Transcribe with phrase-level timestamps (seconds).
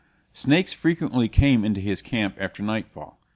[0.33, 3.19] Snakes frequently came into his camp after nightfall.